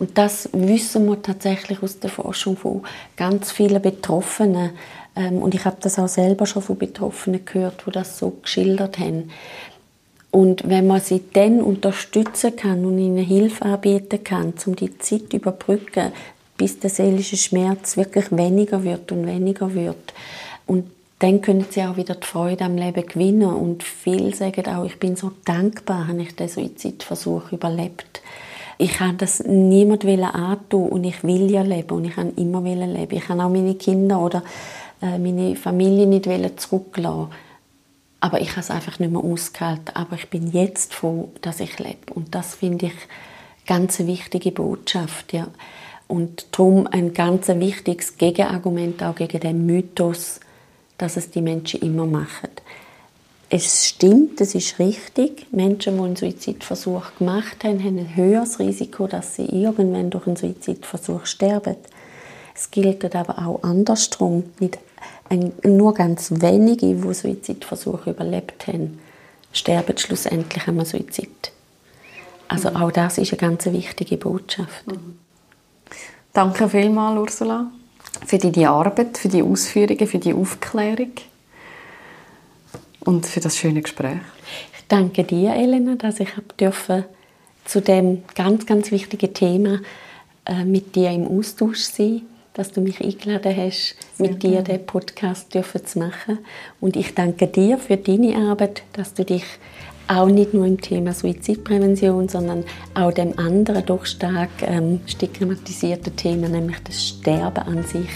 [0.00, 2.82] Und das wissen wir tatsächlich aus der Forschung von
[3.16, 4.70] ganz vielen Betroffenen.
[5.14, 8.98] Ähm, und ich habe das auch selber schon von Betroffenen gehört, die das so geschildert
[8.98, 9.30] haben.
[10.30, 15.30] Und wenn man sie dann unterstützen kann und ihnen Hilfe anbieten kann, um die Zeit
[15.30, 16.12] zu überbrücken,
[16.56, 20.14] bis der seelische Schmerz wirklich weniger wird und weniger wird.
[20.66, 23.52] Und dann können sie auch wieder die Freude am Leben gewinnen.
[23.52, 28.22] Und viele sagen auch, ich bin so dankbar, habe ich den Suizidversuch überlebt.
[28.78, 33.14] Ich habe das niemand antun und ich will ja leben und ich habe immer leben.
[33.14, 34.42] Ich habe auch meine Kinder oder
[35.02, 37.28] äh, meine Familie nicht zurücklassen.
[38.20, 39.94] Aber ich habe es einfach nicht mehr ausgehalten.
[39.94, 42.12] Aber ich bin jetzt froh, dass ich lebe.
[42.14, 42.94] Und das finde ich
[43.66, 45.32] ganz eine wichtige Botschaft.
[45.32, 45.48] Ja.
[46.06, 50.40] Und darum ein ganz wichtiges Gegenargument auch gegen den Mythos,
[50.98, 52.50] dass es die Menschen immer machen.
[53.48, 55.46] Es stimmt, es ist richtig.
[55.50, 60.36] Menschen, die einen Suizidversuch gemacht haben, haben ein höheres Risiko, dass sie irgendwann durch einen
[60.36, 61.76] Suizidversuch sterben.
[62.60, 64.44] Es gilt aber auch andersrum.
[64.58, 64.78] Nicht
[65.30, 69.00] ein, nur ganz wenige, die Suizidversuche überlebt haben,
[69.50, 71.52] sterben schlussendlich am Suizid.
[72.48, 72.76] Also mhm.
[72.76, 74.86] auch das ist eine ganz wichtige Botschaft.
[74.86, 75.18] Mhm.
[76.34, 77.70] Danke vielmals, Ursula
[78.26, 81.12] für deine Arbeit, für die Ausführungen, für die Aufklärung
[83.06, 84.20] und für das schöne Gespräch.
[84.76, 87.06] Ich danke dir, Elena, dass ich dürfen
[87.64, 89.80] zu dem ganz, ganz wichtigen Thema
[90.44, 92.22] äh, mit dir im Austausch sein
[92.60, 96.40] dass du mich eingeladen hast, Sehr mit dir den Podcast dürfen zu machen.
[96.78, 99.44] Und ich danke dir für deine Arbeit, dass du dich
[100.08, 106.50] auch nicht nur im Thema Suizidprävention, sondern auch dem anderen doch stark ähm, stigmatisierten Thema,
[106.50, 108.10] nämlich das Sterben an sich,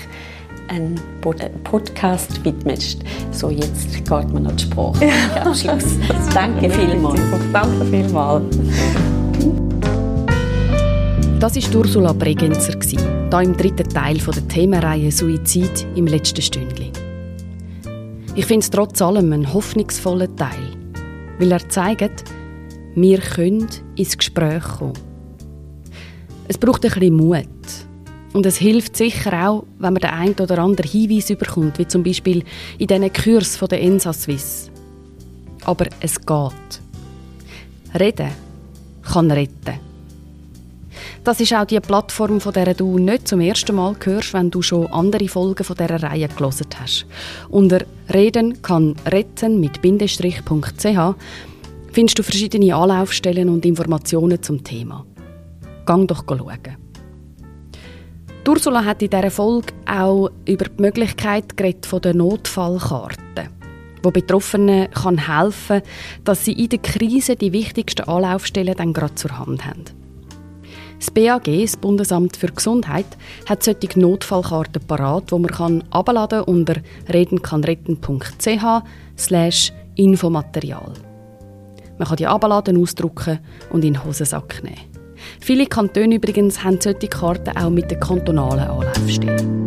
[0.68, 2.98] einen Podcast widmest.
[3.30, 5.08] So, jetzt geht mir noch die Sprache.
[5.36, 5.96] Abschluss.
[6.34, 7.20] Danke vielmals.
[7.50, 8.58] Danke vielmals.
[11.44, 16.90] Das war Ursula Bregenzer, hier im dritten Teil der Themenreihe Suizid im letzten Stündchen.
[18.34, 20.72] Ich finde es trotz allem einen hoffnungsvollen Teil
[21.38, 22.24] weil er zeigt,
[22.94, 24.94] wir können ins Gespräch kommen.
[26.48, 27.46] Es braucht ein bisschen Mut.
[28.32, 32.02] Und es hilft sicher auch, wenn man den einen oder anderen Hinweis überkommt, wie zum
[32.02, 32.42] Beispiel
[32.78, 34.70] in diesen Kurs von der ENSA Swiss.
[35.66, 36.80] Aber es geht.
[38.00, 38.30] Reden
[39.02, 39.93] kann retten.
[41.24, 44.60] Das ist auch die Plattform, von der du nicht zum ersten Mal hörst, wenn du
[44.60, 47.06] schon andere Folgen von dieser Reihe gelesen hast.
[47.48, 47.80] Unter
[48.12, 51.14] Reden kann retten mit bindestrich.ch
[51.92, 55.06] findest du verschiedene Anlaufstellen und Informationen zum Thema.
[55.86, 56.76] Gang doch schauen.
[58.46, 63.48] Ursula hat in dieser Folge auch über die Möglichkeit geredet von der Notfallkarte,
[64.02, 65.80] wo Betroffenen kann helfen,
[66.22, 70.03] dass sie in der Krise die wichtigsten Anlaufstellen dann gerade zur Hand haben.
[71.04, 73.04] Das BAG, das Bundesamt für Gesundheit,
[73.46, 76.76] hat solche Notfallkarten parat, wo man kann abladen unter
[77.12, 78.64] redenkannretten.ch
[79.96, 80.92] Infomaterial.
[81.98, 83.38] Man kann die abladen, ausdrucken
[83.70, 84.78] und in den Hosensack nehmen.
[85.40, 89.66] Viele Kantone übrigens haben solche Karten auch mit den kantonalen Anlaufstellen.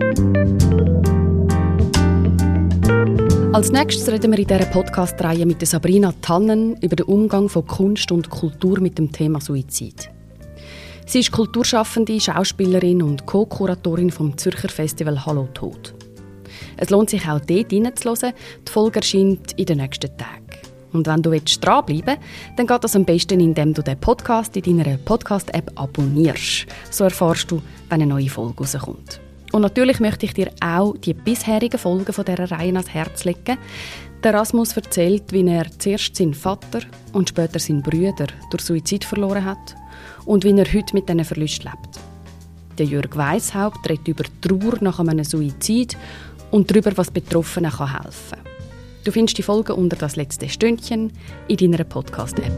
[3.54, 8.12] Als nächstes reden wir in dieser Podcast-Reihe mit Sabrina Tannen über den Umgang von Kunst
[8.12, 10.17] und Kultur mit dem Thema Suizid.
[11.10, 15.94] Sie ist Kulturschaffende, Schauspielerin und Co-Kuratorin vom Zürcher Festival Hallo Tod.
[16.76, 18.34] Es lohnt sich auch dort hineinzuhören.
[18.68, 20.44] Die Folge erscheint in den nächsten Tagen.
[20.92, 24.80] Und wenn du dranbleiben willst, dann geht das am besten, indem du den Podcast in
[24.80, 26.66] deiner Podcast-App abonnierst.
[26.92, 29.22] So erfährst du, wenn eine neue Folge rauskommt.
[29.54, 33.58] Und natürlich möchte ich dir auch die bisherigen Folgen von dieser Reihe ans Herz legen.
[34.22, 36.82] Der Erasmus erzählt, wie er zuerst seinen Vater
[37.14, 39.78] und später seinen Brüder durch Suizid verloren hat
[40.26, 42.00] und wie er heute mit diesen Verlusten lebt.
[42.78, 45.98] Der Jörg Weishaupt redet über Trauer nach einem Suizid
[46.52, 48.40] und darüber, was Betroffenen helfen kann.
[49.04, 51.14] Du findest die Folge unter das letzte Stündchen
[51.48, 52.52] in deiner Podcast-App.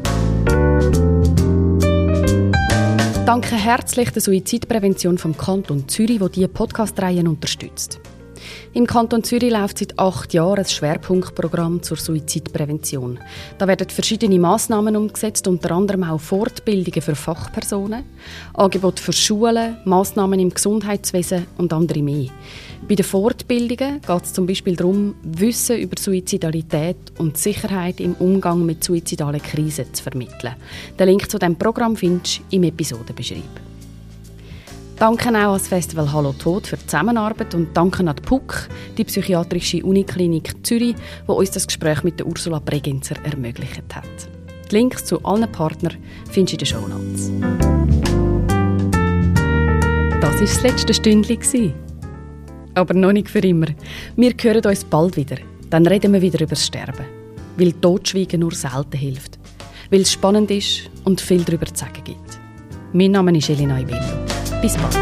[3.25, 7.99] Danke herzlich der Suizidprävention vom Kanton Zürich, wo diese Podcast-Reihen unterstützt.
[8.73, 13.19] Im Kanton Zürich läuft seit acht Jahren ein Schwerpunktprogramm zur Suizidprävention.
[13.57, 18.03] Da werden verschiedene Massnahmen umgesetzt, unter anderem auch Fortbildungen für Fachpersonen,
[18.53, 22.29] Angebote für Schulen, Massnahmen im Gesundheitswesen und andere mehr.
[22.87, 28.65] Bei den Fortbildungen geht es zum Beispiel darum, Wissen über Suizidalität und Sicherheit im Umgang
[28.65, 30.55] mit suizidalen Krisen zu vermitteln.
[30.97, 33.68] Den Link zu diesem Programm findest du im Episodenbeschreibung.
[34.99, 38.67] Danke auch an das Festival Hallo Tod für die Zusammenarbeit und danke an die PUC,
[38.97, 40.93] die Psychiatrische Uniklinik Zürich,
[41.25, 44.03] wo uns das Gespräch mit der Ursula Bregenzer ermöglicht hat.
[44.69, 45.95] Die Links zu allen Partnern
[46.29, 47.31] findest du in den Show Notes.
[50.19, 51.73] Das war das letzte Stündchen.
[52.75, 53.67] Aber noch nicht für immer.
[54.17, 55.37] Wir hören uns bald wieder.
[55.69, 57.05] Dann reden wir wieder über das Sterben.
[57.55, 59.39] Weil Totschweigen nur selten hilft.
[59.91, 62.37] Weil es spannend ist und viel darüber zu sagen gibt.
[62.91, 64.38] Mein Name ist Elena Ibello.
[64.61, 64.97] Bis bald.